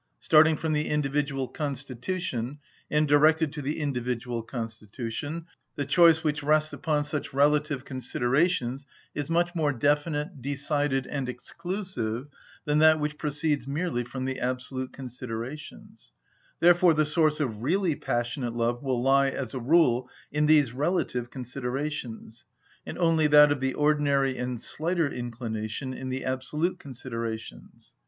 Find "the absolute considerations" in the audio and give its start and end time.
14.25-16.11, 26.09-27.93